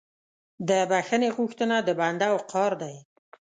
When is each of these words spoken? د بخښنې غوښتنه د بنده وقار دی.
د 0.67 0.69
بخښنې 0.89 1.29
غوښتنه 1.37 1.75
د 1.87 1.89
بنده 1.99 2.27
وقار 2.35 2.71
دی. 2.83 2.95